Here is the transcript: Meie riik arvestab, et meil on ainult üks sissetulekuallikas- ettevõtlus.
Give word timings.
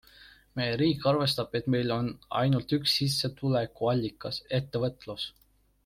Meie 0.59 0.77
riik 0.81 1.03
arvestab, 1.11 1.53
et 1.59 1.69
meil 1.75 1.93
on 1.97 2.09
ainult 2.41 2.75
üks 2.79 2.97
sissetulekuallikas- 3.01 4.41
ettevõtlus. 4.61 5.33